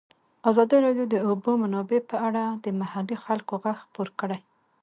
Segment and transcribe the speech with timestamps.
[0.49, 4.39] ازادي راډیو د د اوبو منابع په اړه د محلي خلکو غږ خپور کړی.